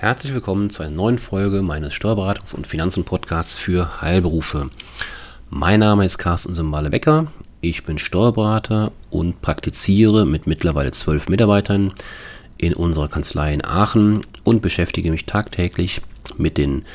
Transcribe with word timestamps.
Herzlich 0.00 0.32
willkommen 0.32 0.70
zu 0.70 0.82
einer 0.82 0.96
neuen 0.96 1.18
Folge 1.18 1.60
meines 1.60 1.92
Steuerberatungs- 1.92 2.54
und 2.54 2.66
Finanzen-Podcasts 2.66 3.58
für 3.58 4.00
Heilberufe. 4.00 4.70
Mein 5.50 5.80
Name 5.80 6.06
ist 6.06 6.16
Carsten 6.16 6.54
Simbale-Becker. 6.54 7.26
Ich 7.60 7.84
bin 7.84 7.98
Steuerberater 7.98 8.92
und 9.10 9.42
praktiziere 9.42 10.24
mit 10.24 10.46
mittlerweile 10.46 10.90
zwölf 10.92 11.28
Mitarbeitern 11.28 11.92
in 12.56 12.72
unserer 12.72 13.08
Kanzlei 13.08 13.52
in 13.52 13.62
Aachen 13.62 14.22
und 14.42 14.62
beschäftige 14.62 15.10
mich 15.10 15.26
tagtäglich 15.26 16.00
mit 16.38 16.56
den 16.56 16.86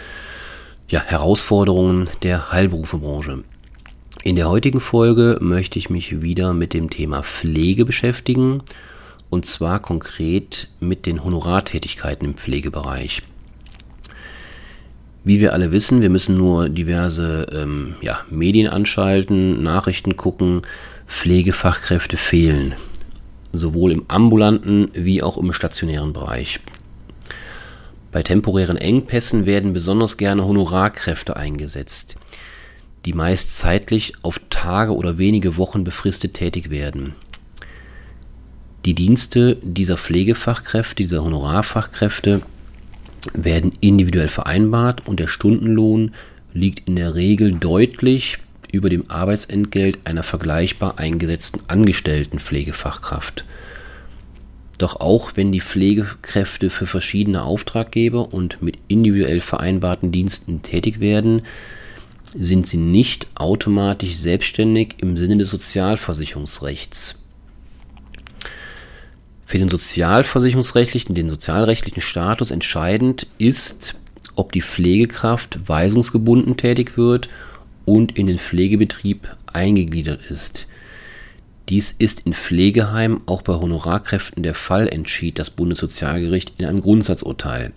ja, 0.89 0.99
Herausforderungen 0.99 2.09
der 2.23 2.51
Heilberufebranche. 2.51 3.43
In 4.23 4.35
der 4.35 4.49
heutigen 4.49 4.79
Folge 4.79 5.37
möchte 5.41 5.77
ich 5.77 5.91
mich 5.91 6.23
wieder 6.23 6.55
mit 6.55 6.73
dem 6.73 6.89
Thema 6.89 7.21
Pflege 7.21 7.85
beschäftigen 7.85 8.63
und 9.35 9.45
zwar 9.45 9.81
konkret 9.81 10.69
mit 10.79 11.05
den 11.05 11.21
Honorartätigkeiten 11.21 12.25
im 12.25 12.35
Pflegebereich. 12.35 13.21
Wie 15.25 15.41
wir 15.41 15.51
alle 15.51 15.73
wissen, 15.73 16.01
wir 16.01 16.09
müssen 16.09 16.37
nur 16.37 16.69
diverse 16.69 17.45
ähm, 17.51 17.95
ja, 18.01 18.21
Medien 18.29 18.69
anschalten, 18.69 19.61
Nachrichten 19.61 20.15
gucken, 20.15 20.61
Pflegefachkräfte 21.05 22.15
fehlen, 22.15 22.75
sowohl 23.51 23.91
im 23.91 24.05
ambulanten 24.07 24.87
wie 24.93 25.21
auch 25.21 25.37
im 25.37 25.51
stationären 25.51 26.13
Bereich. 26.13 26.61
Bei 28.13 28.23
temporären 28.23 28.77
Engpässen 28.77 29.45
werden 29.45 29.73
besonders 29.73 30.15
gerne 30.15 30.45
Honorarkräfte 30.45 31.35
eingesetzt, 31.35 32.15
die 33.03 33.11
meist 33.11 33.57
zeitlich 33.57 34.13
auf 34.21 34.39
Tage 34.49 34.95
oder 34.95 35.17
wenige 35.17 35.57
Wochen 35.57 35.83
befristet 35.83 36.35
tätig 36.35 36.69
werden. 36.69 37.15
Die 38.85 38.93
Dienste 38.93 39.57
dieser 39.63 39.97
Pflegefachkräfte, 39.97 40.95
dieser 40.95 41.23
Honorarfachkräfte 41.23 42.43
werden 43.33 43.73
individuell 43.81 44.27
vereinbart 44.27 45.07
und 45.07 45.19
der 45.19 45.27
Stundenlohn 45.27 46.11
liegt 46.53 46.87
in 46.87 46.95
der 46.95 47.15
Regel 47.15 47.53
deutlich 47.53 48.37
über 48.71 48.89
dem 48.89 49.09
Arbeitsentgelt 49.09 49.99
einer 50.03 50.21
vergleichbar 50.21 50.99
eingesetzten 50.99 51.61
angestellten 51.67 52.37
Pflegefachkraft. 52.37 53.45
Doch 54.77 54.99
auch 54.99 55.31
wenn 55.33 55.51
die 55.51 55.61
Pflegekräfte 55.61 56.69
für 56.69 56.85
verschiedene 56.85 57.41
Auftraggeber 57.41 58.33
und 58.33 58.61
mit 58.61 58.77
individuell 58.87 59.39
vereinbarten 59.39 60.11
Diensten 60.11 60.61
tätig 60.61 60.99
werden, 60.99 61.41
sind 62.37 62.67
sie 62.67 62.77
nicht 62.77 63.27
automatisch 63.33 64.17
selbstständig 64.17 64.95
im 64.97 65.17
Sinne 65.17 65.37
des 65.37 65.49
Sozialversicherungsrechts. 65.49 67.24
Für 69.45 69.59
den 69.59 69.69
sozialversicherungsrechtlichen, 69.69 71.13
den 71.13 71.29
sozialrechtlichen 71.29 72.01
Status 72.01 72.51
entscheidend 72.51 73.27
ist, 73.37 73.95
ob 74.35 74.51
die 74.51 74.61
Pflegekraft 74.61 75.59
weisungsgebunden 75.67 76.57
tätig 76.57 76.97
wird 76.97 77.29
und 77.85 78.17
in 78.17 78.27
den 78.27 78.39
Pflegebetrieb 78.39 79.29
eingegliedert 79.45 80.29
ist. 80.29 80.67
Dies 81.69 81.95
ist 81.97 82.21
in 82.21 82.33
Pflegeheimen 82.33 83.21
auch 83.27 83.41
bei 83.41 83.53
Honorarkräften 83.53 84.43
der 84.43 84.53
Fall, 84.53 84.87
entschied 84.87 85.39
das 85.39 85.49
Bundessozialgericht 85.49 86.53
in 86.57 86.65
einem 86.65 86.81
Grundsatzurteil. 86.81 87.71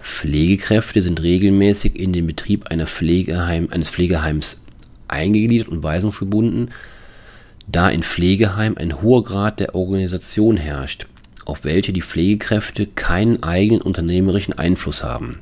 Pflegekräfte 0.00 1.02
sind 1.02 1.22
regelmäßig 1.22 1.98
in 1.98 2.12
den 2.12 2.26
Betrieb 2.26 2.64
Pflegeheim, 2.86 3.68
eines 3.70 3.88
Pflegeheims 3.90 4.62
eingegliedert 5.08 5.68
und 5.68 5.82
weisungsgebunden, 5.82 6.70
da 7.70 7.88
in 7.88 8.02
Pflegeheimen 8.02 8.78
ein 8.78 9.02
hoher 9.02 9.24
Grad 9.24 9.60
der 9.60 9.74
Organisation 9.74 10.56
herrscht, 10.56 11.06
auf 11.44 11.64
welche 11.64 11.92
die 11.92 12.02
Pflegekräfte 12.02 12.86
keinen 12.86 13.42
eigenen 13.42 13.82
unternehmerischen 13.82 14.58
Einfluss 14.58 15.04
haben. 15.04 15.40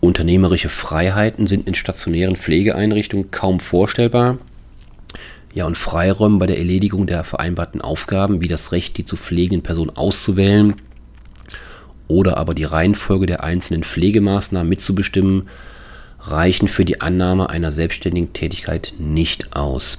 Unternehmerische 0.00 0.68
Freiheiten 0.68 1.46
sind 1.46 1.68
in 1.68 1.74
stationären 1.74 2.36
Pflegeeinrichtungen 2.36 3.30
kaum 3.30 3.60
vorstellbar. 3.60 4.38
Ja, 5.54 5.66
und 5.66 5.78
Freiräume 5.78 6.38
bei 6.38 6.46
der 6.46 6.58
Erledigung 6.58 7.06
der 7.06 7.24
vereinbarten 7.24 7.80
Aufgaben, 7.80 8.40
wie 8.40 8.48
das 8.48 8.72
Recht, 8.72 8.96
die 8.96 9.04
zu 9.04 9.16
pflegenden 9.16 9.62
Person 9.62 9.90
auszuwählen 9.90 10.74
oder 12.08 12.36
aber 12.36 12.54
die 12.54 12.64
Reihenfolge 12.64 13.26
der 13.26 13.44
einzelnen 13.44 13.84
Pflegemaßnahmen 13.84 14.68
mitzubestimmen, 14.68 15.48
reichen 16.20 16.68
für 16.68 16.84
die 16.84 17.00
Annahme 17.00 17.50
einer 17.50 17.72
selbstständigen 17.72 18.32
Tätigkeit 18.32 18.94
nicht 18.98 19.56
aus. 19.56 19.98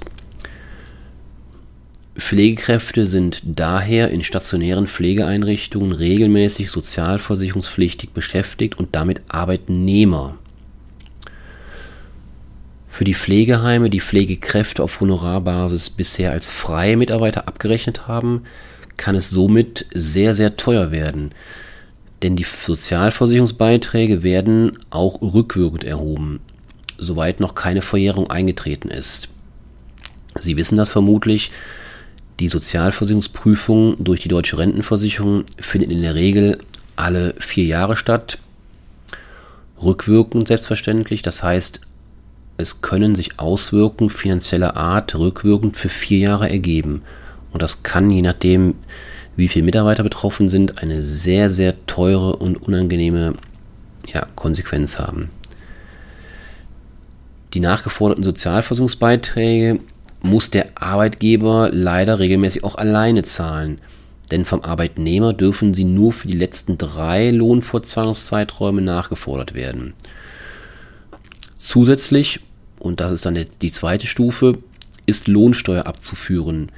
Pflegekräfte 2.16 3.07
sind 3.07 3.41
daher 3.44 4.12
in 4.12 4.24
stationären 4.24 4.88
Pflegeeinrichtungen 4.88 5.91
regelmäßig 5.91 6.69
sozialversicherungspflichtig 6.69 8.12
beschäftigt 8.12 8.78
und 8.78 8.96
damit 8.96 9.22
Arbeitnehmer. 9.29 10.38
Für 12.88 13.03
die 13.03 13.16
Pflegeheime, 13.16 13.90
die 13.90 14.00
Pflegekräfte 14.00 14.84
auf 14.84 15.00
Honorarbasis 15.00 15.90
bisher 15.90 16.31
als 16.31 16.52
freie 16.52 16.97
Mitarbeiter 16.97 17.47
abgerechnet 17.47 18.07
haben, 18.07 18.44
kann 18.97 19.16
es 19.16 19.31
somit 19.31 19.88
sehr, 19.91 20.35
sehr 20.35 20.56
teuer 20.56 20.91
werden. 20.91 21.31
Denn 22.22 22.35
die 22.35 22.46
Sozialversicherungsbeiträge 22.46 24.22
werden 24.22 24.78
auch 24.91 25.19
rückwirkend 25.23 25.84
erhoben, 25.84 26.40
soweit 27.00 27.40
noch 27.40 27.56
keine 27.56 27.81
Verjährung 27.81 28.29
eingetreten 28.29 28.90
ist. 28.90 29.29
Sie 30.40 30.56
wissen 30.56 30.78
das 30.78 30.91
vermutlich, 30.91 31.50
die 32.39 32.47
Sozialversicherungsprüfung 32.47 34.03
durch 34.03 34.21
die 34.21 34.29
deutsche 34.29 34.57
Rentenversicherung 34.57 35.45
findet 35.57 35.94
in 35.94 36.01
der 36.01 36.16
Regel 36.16 36.59
alle 36.95 37.35
vier 37.39 37.66
Jahre 37.66 37.95
statt. 37.95 38.39
Rückwirkend 39.81 40.47
selbstverständlich, 40.47 41.22
das 41.22 41.43
heißt, 41.43 41.81
es 42.57 42.81
können 42.81 43.16
sich 43.16 43.39
Auswirkungen 43.39 44.09
finanzieller 44.09 44.77
Art 44.77 45.16
rückwirkend 45.16 45.75
für 45.75 45.89
vier 45.89 46.19
Jahre 46.19 46.49
ergeben. 46.49 47.01
Und 47.51 47.61
das 47.61 47.83
kann, 47.83 48.09
je 48.09 48.22
nachdem, 48.22 48.75
wie 49.35 49.47
viele 49.47 49.66
Mitarbeiter 49.66 50.03
betroffen 50.03 50.49
sind, 50.49 50.77
eine 50.79 51.01
sehr, 51.03 51.49
sehr 51.49 51.85
teure 51.85 52.35
und 52.35 52.61
unangenehme 52.61 53.33
ja, 54.13 54.25
Konsequenz 54.35 54.99
haben. 54.99 55.29
Die 57.53 57.59
nachgeforderten 57.59 58.23
Sozialversicherungsbeiträge 58.23 59.79
muss 60.23 60.50
der 60.50 60.81
Arbeitgeber 60.81 61.69
leider 61.72 62.17
regelmäßig 62.17 62.63
auch 62.63 62.75
alleine 62.75 63.22
zahlen. 63.22 63.79
Denn 64.31 64.45
vom 64.45 64.63
Arbeitnehmer 64.63 65.34
dürfen 65.34 65.73
sie 65.73 65.84
nur 65.84 66.13
für 66.13 66.28
die 66.28 66.38
letzten 66.38 66.78
drei 66.78 67.29
Lohnfortzahlungszeiträume 67.29 68.81
nachgefordert 68.81 69.53
werden. 69.53 69.94
Zusätzlich, 71.57 72.39
und 72.79 73.00
das 73.00 73.11
ist 73.11 73.25
dann 73.25 73.38
die 73.61 73.72
zweite 73.72 74.07
Stufe, 74.07 74.57
ist 75.06 75.28
Lohnsteuer 75.28 75.85
abzuführen. 75.85 76.72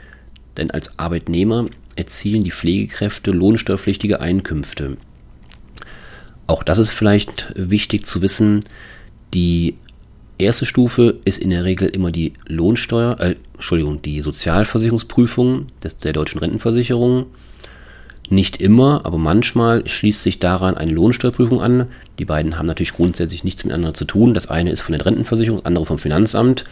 Denn 0.57 0.71
als 0.71 0.97
Arbeitnehmer 0.97 1.67
erzielen 1.95 2.43
die 2.43 2.51
Pflegekräfte 2.51 3.31
lohnsteuerpflichtige 3.31 4.19
Einkünfte. 4.19 4.97
Auch 6.47 6.63
das 6.63 6.79
ist 6.79 6.91
vielleicht 6.91 7.53
wichtig 7.55 8.05
zu 8.05 8.21
wissen. 8.21 8.61
Die 9.33 9.75
Erste 10.37 10.65
Stufe 10.65 11.19
ist 11.23 11.37
in 11.37 11.49
der 11.49 11.63
Regel 11.63 11.87
immer 11.87 12.11
die 12.11 12.33
Lohnsteuer, 12.47 13.17
äh, 13.21 13.35
Entschuldigung, 13.53 14.01
die 14.01 14.19
Sozialversicherungsprüfung 14.19 15.67
des, 15.81 15.97
der 15.99 16.11
deutschen 16.11 16.39
Rentenversicherung. 16.39 17.27
Nicht 18.29 18.61
immer, 18.61 19.05
aber 19.05 19.17
manchmal 19.17 19.87
schließt 19.87 20.23
sich 20.23 20.39
daran 20.39 20.75
eine 20.75 20.91
Lohnsteuerprüfung 20.91 21.61
an. 21.61 21.87
Die 22.19 22.25
beiden 22.25 22.57
haben 22.57 22.65
natürlich 22.65 22.93
grundsätzlich 22.93 23.45
nichts 23.45 23.63
miteinander 23.63 23.93
zu 23.93 24.03
tun. 24.03 24.33
Das 24.33 24.49
eine 24.49 24.71
ist 24.71 24.81
von 24.81 24.93
der 24.93 25.05
Rentenversicherung, 25.05 25.59
das 25.59 25.67
andere 25.67 25.85
vom 25.85 25.99
Finanzamt. 25.99 26.65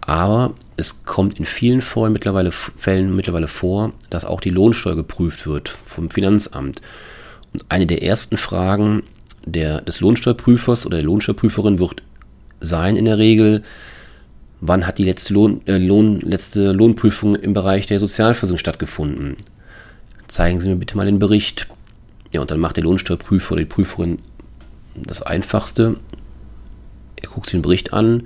Aber 0.00 0.54
es 0.76 1.04
kommt 1.04 1.38
in 1.38 1.44
vielen 1.44 1.82
Fällen 1.82 2.12
mittlerweile, 2.12 2.50
Fällen 2.50 3.14
mittlerweile 3.14 3.46
vor, 3.46 3.92
dass 4.08 4.24
auch 4.24 4.40
die 4.40 4.50
Lohnsteuer 4.50 4.96
geprüft 4.96 5.46
wird 5.46 5.68
vom 5.68 6.10
Finanzamt. 6.10 6.80
Und 7.52 7.66
eine 7.68 7.86
der 7.86 8.02
ersten 8.02 8.36
Fragen 8.36 9.02
der, 9.44 9.82
des 9.82 10.00
Lohnsteuerprüfers 10.00 10.86
oder 10.86 10.96
der 10.96 11.06
Lohnsteuerprüferin 11.06 11.78
wird 11.78 12.02
sein 12.60 12.96
in 12.96 13.04
der 13.04 13.18
Regel, 13.18 13.62
wann 14.60 14.86
hat 14.86 14.98
die 14.98 15.04
letzte, 15.04 15.34
Lohn, 15.34 15.66
äh, 15.66 15.78
Lohn, 15.78 16.20
letzte 16.20 16.72
Lohnprüfung 16.72 17.34
im 17.34 17.54
Bereich 17.54 17.86
der 17.86 17.98
Sozialversicherung 17.98 18.58
stattgefunden. 18.58 19.36
Zeigen 20.28 20.60
Sie 20.60 20.68
mir 20.68 20.76
bitte 20.76 20.96
mal 20.96 21.06
den 21.06 21.18
Bericht. 21.18 21.68
Ja, 22.32 22.40
und 22.40 22.50
dann 22.50 22.60
macht 22.60 22.76
der 22.76 22.84
Lohnsteuerprüfer 22.84 23.52
oder 23.52 23.62
die 23.62 23.66
Prüferin 23.66 24.18
das 24.94 25.22
Einfachste. 25.22 25.96
Er 27.16 27.28
guckt 27.28 27.46
sich 27.46 27.52
den 27.52 27.62
Bericht 27.62 27.92
an, 27.92 28.24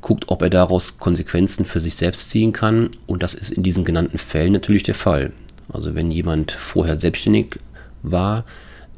guckt, 0.00 0.24
ob 0.28 0.42
er 0.42 0.50
daraus 0.50 0.98
Konsequenzen 0.98 1.64
für 1.64 1.80
sich 1.80 1.96
selbst 1.96 2.30
ziehen 2.30 2.52
kann. 2.52 2.90
Und 3.06 3.22
das 3.22 3.34
ist 3.34 3.52
in 3.52 3.62
diesen 3.62 3.84
genannten 3.84 4.18
Fällen 4.18 4.52
natürlich 4.52 4.82
der 4.82 4.94
Fall. 4.94 5.32
Also 5.72 5.94
wenn 5.94 6.10
jemand 6.10 6.52
vorher 6.52 6.96
selbstständig 6.96 7.58
war, 8.02 8.44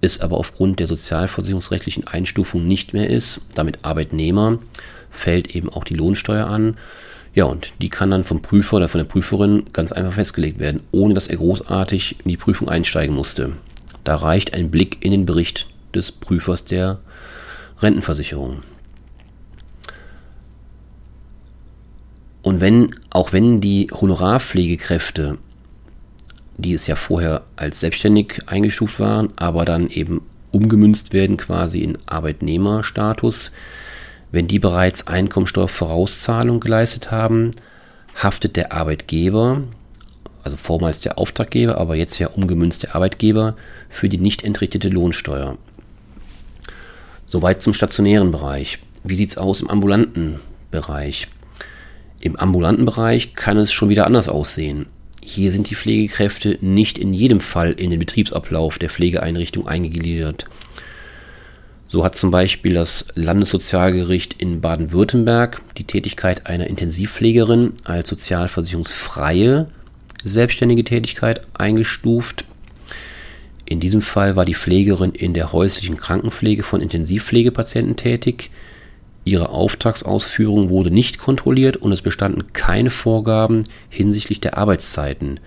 es 0.04 0.20
aber 0.20 0.36
aufgrund 0.36 0.78
der 0.80 0.86
sozialversicherungsrechtlichen 0.86 2.06
Einstufung 2.06 2.66
nicht 2.66 2.92
mehr 2.92 3.10
ist, 3.10 3.40
damit 3.54 3.84
Arbeitnehmer, 3.84 4.58
fällt 5.10 5.54
eben 5.54 5.70
auch 5.70 5.84
die 5.84 5.94
Lohnsteuer 5.94 6.46
an. 6.46 6.76
Ja, 7.34 7.44
und 7.44 7.82
die 7.82 7.88
kann 7.88 8.10
dann 8.10 8.22
vom 8.22 8.42
Prüfer 8.42 8.76
oder 8.76 8.88
von 8.88 9.00
der 9.00 9.08
Prüferin 9.08 9.64
ganz 9.72 9.90
einfach 9.90 10.12
festgelegt 10.12 10.60
werden, 10.60 10.82
ohne 10.92 11.14
dass 11.14 11.26
er 11.26 11.36
großartig 11.36 12.20
in 12.24 12.28
die 12.28 12.36
Prüfung 12.36 12.68
einsteigen 12.68 13.14
musste. 13.14 13.54
Da 14.04 14.14
reicht 14.16 14.54
ein 14.54 14.70
Blick 14.70 14.98
in 15.00 15.10
den 15.10 15.26
Bericht 15.26 15.66
des 15.94 16.12
Prüfers 16.12 16.64
der 16.64 17.00
Rentenversicherung. 17.80 18.62
Und 22.42 22.60
wenn, 22.60 22.94
auch 23.10 23.32
wenn 23.32 23.62
die 23.62 23.88
Honorarpflegekräfte, 23.90 25.38
die 26.56 26.72
es 26.72 26.86
ja 26.86 26.96
vorher 26.96 27.42
als 27.56 27.80
selbstständig 27.80 28.42
eingestuft 28.46 29.00
waren, 29.00 29.32
aber 29.36 29.64
dann 29.64 29.88
eben 29.88 30.22
umgemünzt 30.52 31.12
werden 31.12 31.36
quasi 31.36 31.80
in 31.80 31.98
Arbeitnehmerstatus, 32.06 33.50
wenn 34.30 34.48
die 34.48 34.58
bereits 34.58 35.06
Einkommensteuervorauszahlung 35.06 36.60
geleistet 36.60 37.10
haben, 37.10 37.52
haftet 38.20 38.56
der 38.56 38.72
Arbeitgeber, 38.72 39.64
also 40.42 40.56
vormals 40.56 41.00
der 41.00 41.18
Auftraggeber, 41.18 41.78
aber 41.78 41.96
jetzt 41.96 42.18
ja 42.18 42.28
umgemünzt 42.28 42.82
der 42.82 42.94
Arbeitgeber, 42.94 43.56
für 43.88 44.08
die 44.08 44.18
nicht 44.18 44.44
entrichtete 44.44 44.88
Lohnsteuer. 44.88 45.56
Soweit 47.26 47.62
zum 47.62 47.74
stationären 47.74 48.30
Bereich. 48.30 48.78
Wie 49.02 49.16
sieht 49.16 49.30
es 49.30 49.38
aus 49.38 49.60
im 49.60 49.70
ambulanten 49.70 50.40
Bereich? 50.70 51.28
Im 52.20 52.36
ambulanten 52.36 52.84
Bereich 52.84 53.34
kann 53.34 53.56
es 53.56 53.72
schon 53.72 53.88
wieder 53.88 54.06
anders 54.06 54.28
aussehen. 54.28 54.86
Hier 55.26 55.50
sind 55.50 55.70
die 55.70 55.74
Pflegekräfte 55.74 56.58
nicht 56.60 56.98
in 56.98 57.14
jedem 57.14 57.40
Fall 57.40 57.72
in 57.72 57.88
den 57.88 57.98
Betriebsablauf 57.98 58.78
der 58.78 58.90
Pflegeeinrichtung 58.90 59.66
eingegliedert. 59.66 60.44
So 61.88 62.04
hat 62.04 62.14
zum 62.14 62.30
Beispiel 62.30 62.74
das 62.74 63.06
Landessozialgericht 63.14 64.34
in 64.34 64.60
Baden-Württemberg 64.60 65.62
die 65.78 65.84
Tätigkeit 65.84 66.46
einer 66.46 66.66
Intensivpflegerin 66.66 67.72
als 67.84 68.10
sozialversicherungsfreie 68.10 69.66
selbstständige 70.22 70.84
Tätigkeit 70.84 71.40
eingestuft. 71.54 72.44
In 73.64 73.80
diesem 73.80 74.02
Fall 74.02 74.36
war 74.36 74.44
die 74.44 74.54
Pflegerin 74.54 75.12
in 75.12 75.32
der 75.32 75.52
häuslichen 75.52 75.96
Krankenpflege 75.96 76.62
von 76.62 76.82
Intensivpflegepatienten 76.82 77.96
tätig. 77.96 78.50
Ihre 79.24 79.48
Auftragsausführung 79.48 80.68
wurde 80.68 80.90
nicht 80.90 81.18
kontrolliert 81.18 81.78
und 81.78 81.92
es 81.92 82.02
bestanden 82.02 82.52
keine 82.52 82.90
Vorgaben 82.90 83.66
hinsichtlich 83.88 84.40
der 84.40 84.58
Arbeitszeiten. 84.58 85.40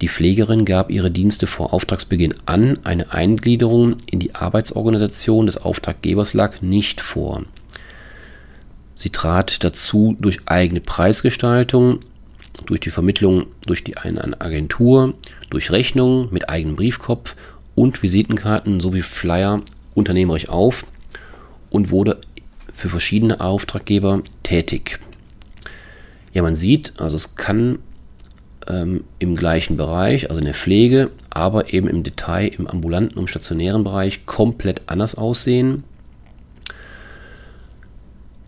Die 0.00 0.08
Pflegerin 0.08 0.64
gab 0.64 0.90
ihre 0.90 1.10
Dienste 1.10 1.46
vor 1.46 1.72
Auftragsbeginn 1.72 2.34
an, 2.46 2.78
eine 2.84 3.12
Eingliederung 3.12 3.96
in 4.06 4.20
die 4.20 4.34
Arbeitsorganisation 4.34 5.46
des 5.46 5.56
Auftraggebers 5.56 6.34
lag 6.34 6.62
nicht 6.62 7.00
vor. 7.00 7.42
Sie 8.94 9.10
trat 9.10 9.64
dazu 9.64 10.16
durch 10.20 10.40
eigene 10.46 10.80
Preisgestaltung, 10.80 12.00
durch 12.66 12.80
die 12.80 12.90
Vermittlung 12.90 13.46
durch 13.66 13.82
die 13.82 13.96
eine 13.96 14.40
Agentur, 14.40 15.14
durch 15.50 15.70
Rechnungen 15.70 16.28
mit 16.32 16.48
eigenem 16.48 16.76
Briefkopf 16.76 17.34
und 17.74 18.02
Visitenkarten 18.02 18.80
sowie 18.80 19.02
Flyer 19.02 19.62
unternehmerisch 19.94 20.48
auf 20.48 20.84
und 21.70 21.90
wurde 21.90 22.20
für 22.78 22.88
verschiedene 22.88 23.40
Auftraggeber 23.40 24.22
tätig. 24.44 25.00
Ja, 26.32 26.42
man 26.42 26.54
sieht, 26.54 27.00
also 27.00 27.16
es 27.16 27.34
kann 27.34 27.80
ähm, 28.68 29.02
im 29.18 29.34
gleichen 29.34 29.76
Bereich, 29.76 30.30
also 30.30 30.38
in 30.38 30.44
der 30.44 30.54
Pflege, 30.54 31.10
aber 31.28 31.72
eben 31.72 31.88
im 31.88 32.04
Detail 32.04 32.46
im 32.46 32.68
ambulanten 32.68 33.18
und 33.18 33.28
stationären 33.28 33.82
Bereich 33.82 34.26
komplett 34.26 34.82
anders 34.86 35.16
aussehen. 35.16 35.82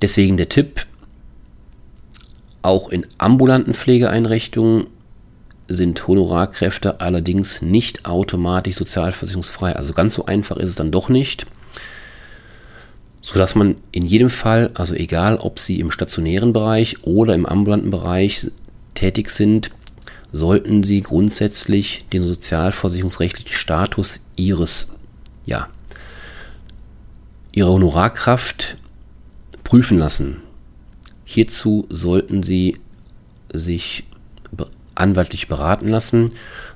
Deswegen 0.01 0.37
der 0.37 0.49
Tipp, 0.49 0.87
auch 2.63 2.89
in 2.91 3.05
ambulanten 3.19 3.75
Pflegeeinrichtungen 3.75 4.87
sind 5.67 6.07
Honorarkräfte 6.07 7.01
allerdings 7.01 7.63
nicht 7.63 8.07
automatisch 8.07 8.77
sozialversicherungsfrei. 8.77 9.75
Also 9.75 9.93
ganz 9.93 10.15
so 10.15 10.27
einfach 10.27 10.57
ist 10.57 10.71
es 10.71 10.77
dann 10.77 10.93
doch 10.93 11.09
nicht 11.09 11.47
sodass 13.33 13.55
man 13.55 13.77
in 13.93 14.07
jedem 14.07 14.29
Fall, 14.29 14.73
also 14.75 14.93
egal 14.95 15.37
ob 15.37 15.61
Sie 15.61 15.79
im 15.79 15.93
stationären 15.93 16.53
Bereich 16.53 17.05
oder 17.05 17.33
im 17.37 17.47
ambulanten 17.47 17.91
Bereich 17.91 18.51
tätig 18.95 19.31
sind, 19.31 19.71
sollten 20.33 20.83
Sie 20.83 21.01
grundsätzlich 21.01 22.07
den 22.13 22.23
sozialversicherungsrechtlichen 22.23 23.53
Status 23.53 24.23
Ihres, 24.35 24.89
ja, 25.47 25.69
Ihrer 27.53 27.71
Honorarkraft 27.71 28.77
prüfen 29.63 29.99
lassen. 29.99 30.43
Hierzu 31.25 31.87
sollten 31.89 32.43
Sie 32.43 32.79
sich 33.53 34.03
anwaltlich 34.97 35.47
beraten 35.47 35.87
lassen. 35.87 36.27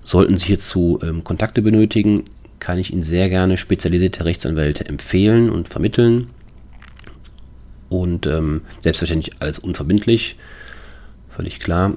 Sollten 0.05 0.37
Sie 0.37 0.47
hierzu 0.47 1.01
ähm, 1.03 1.25
Kontakte 1.25 1.63
benötigen, 1.63 2.23
kann 2.61 2.79
ich 2.79 2.93
Ihnen 2.93 3.03
sehr 3.03 3.29
gerne 3.29 3.57
spezialisierte 3.57 4.25
Rechtsanwälte 4.25 4.87
empfehlen 4.87 5.51
und 5.51 5.69
vermitteln. 5.69 6.29
Und 7.89 8.27
ähm, 8.27 8.63
selbstverständlich 8.81 9.41
alles 9.41 9.59
unverbindlich, 9.59 10.37
völlig 11.29 11.61
klar. 11.61 11.95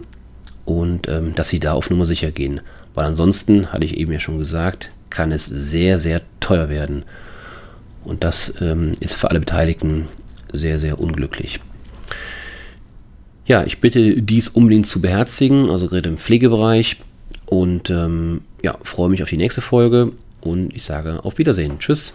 Und 0.66 1.07
ähm, 1.07 1.34
dass 1.36 1.50
Sie 1.50 1.60
da 1.60 1.74
auf 1.74 1.89
Nummer 1.89 2.06
sicher 2.06 2.31
gehen. 2.31 2.62
Weil 2.94 3.06
ansonsten, 3.06 3.68
hatte 3.68 3.86
ich 3.86 3.95
eben 3.98 4.12
ja 4.12 4.19
schon 4.19 4.38
gesagt, 4.38 4.92
kann 5.10 5.31
es 5.31 5.45
sehr, 5.45 5.98
sehr 5.98 6.22
teuer 6.39 6.69
werden. 6.69 7.04
Und 8.04 8.24
das 8.24 8.54
ähm, 8.62 8.94
ist 9.00 9.16
für 9.16 9.30
alle 9.30 9.39
Beteiligten 9.39 10.07
sehr, 10.51 10.80
sehr 10.80 11.00
unglücklich. 11.00 11.60
Ja, 13.45 13.63
ich 13.63 13.80
bitte 13.80 14.22
dies 14.22 14.50
unbedingt 14.50 14.88
zu 14.88 15.00
beherzigen, 15.00 15.69
also 15.69 15.88
gerade 15.88 16.10
im 16.10 16.18
Pflegebereich. 16.18 16.98
Und 17.45 17.89
ähm, 17.89 18.42
ja, 18.62 18.78
freue 18.84 19.10
mich 19.10 19.24
auf 19.24 19.30
die 19.30 19.38
nächste 19.38 19.62
Folge 19.62 20.12
und 20.42 20.75
ich 20.75 20.84
sage 20.84 21.24
auf 21.24 21.38
Wiedersehen. 21.38 21.80
Tschüss. 21.80 22.13